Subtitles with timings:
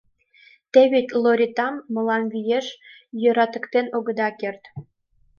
[0.71, 2.67] Те вет Лориттам мылам виеш
[3.21, 4.63] йӧратыктен огыда керт.